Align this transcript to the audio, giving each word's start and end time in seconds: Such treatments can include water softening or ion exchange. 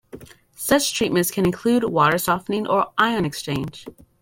Such 0.55 0.95
treatments 0.95 1.29
can 1.29 1.45
include 1.45 1.83
water 1.83 2.17
softening 2.17 2.65
or 2.65 2.87
ion 2.97 3.23
exchange. 3.23 3.85